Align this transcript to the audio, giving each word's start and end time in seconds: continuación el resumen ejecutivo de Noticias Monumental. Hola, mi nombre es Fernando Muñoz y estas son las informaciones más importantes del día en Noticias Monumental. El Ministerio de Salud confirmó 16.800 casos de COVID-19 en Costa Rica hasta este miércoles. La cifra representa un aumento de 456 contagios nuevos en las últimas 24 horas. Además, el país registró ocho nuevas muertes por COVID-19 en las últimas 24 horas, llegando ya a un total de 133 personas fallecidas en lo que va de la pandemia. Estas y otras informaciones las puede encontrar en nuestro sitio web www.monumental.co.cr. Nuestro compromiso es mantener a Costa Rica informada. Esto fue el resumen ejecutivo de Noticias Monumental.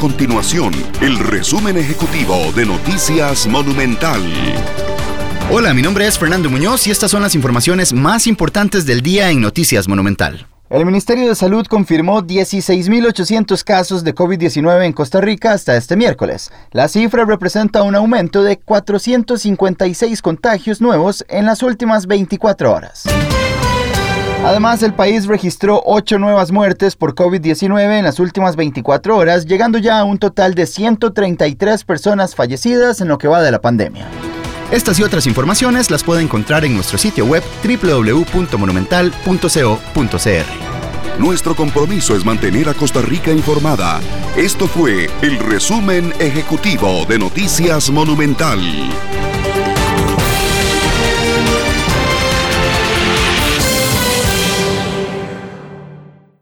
continuación 0.00 0.72
el 1.02 1.18
resumen 1.18 1.76
ejecutivo 1.76 2.34
de 2.56 2.64
Noticias 2.64 3.46
Monumental. 3.46 4.18
Hola, 5.50 5.74
mi 5.74 5.82
nombre 5.82 6.06
es 6.06 6.18
Fernando 6.18 6.48
Muñoz 6.48 6.86
y 6.86 6.90
estas 6.90 7.10
son 7.10 7.20
las 7.20 7.34
informaciones 7.34 7.92
más 7.92 8.26
importantes 8.26 8.86
del 8.86 9.02
día 9.02 9.30
en 9.30 9.42
Noticias 9.42 9.88
Monumental. 9.88 10.46
El 10.70 10.86
Ministerio 10.86 11.28
de 11.28 11.34
Salud 11.34 11.66
confirmó 11.66 12.22
16.800 12.22 13.62
casos 13.62 14.02
de 14.02 14.14
COVID-19 14.14 14.86
en 14.86 14.94
Costa 14.94 15.20
Rica 15.20 15.52
hasta 15.52 15.76
este 15.76 15.96
miércoles. 15.96 16.50
La 16.70 16.88
cifra 16.88 17.26
representa 17.26 17.82
un 17.82 17.94
aumento 17.94 18.42
de 18.42 18.58
456 18.58 20.22
contagios 20.22 20.80
nuevos 20.80 21.26
en 21.28 21.44
las 21.44 21.62
últimas 21.62 22.06
24 22.06 22.72
horas. 22.72 23.04
Además, 24.44 24.82
el 24.82 24.94
país 24.94 25.26
registró 25.26 25.82
ocho 25.84 26.18
nuevas 26.18 26.50
muertes 26.50 26.96
por 26.96 27.14
COVID-19 27.14 27.98
en 27.98 28.04
las 28.04 28.18
últimas 28.18 28.56
24 28.56 29.14
horas, 29.16 29.44
llegando 29.46 29.76
ya 29.78 29.98
a 29.98 30.04
un 30.04 30.16
total 30.18 30.54
de 30.54 30.64
133 30.66 31.84
personas 31.84 32.34
fallecidas 32.34 33.02
en 33.02 33.08
lo 33.08 33.18
que 33.18 33.28
va 33.28 33.42
de 33.42 33.50
la 33.50 33.60
pandemia. 33.60 34.06
Estas 34.72 34.98
y 34.98 35.02
otras 35.02 35.26
informaciones 35.26 35.90
las 35.90 36.02
puede 36.02 36.22
encontrar 36.22 36.64
en 36.64 36.74
nuestro 36.74 36.96
sitio 36.96 37.26
web 37.26 37.42
www.monumental.co.cr. 37.64 39.10
Nuestro 41.18 41.54
compromiso 41.54 42.16
es 42.16 42.24
mantener 42.24 42.70
a 42.70 42.74
Costa 42.74 43.02
Rica 43.02 43.30
informada. 43.32 44.00
Esto 44.38 44.66
fue 44.68 45.10
el 45.20 45.38
resumen 45.38 46.14
ejecutivo 46.18 47.04
de 47.06 47.18
Noticias 47.18 47.90
Monumental. 47.90 48.60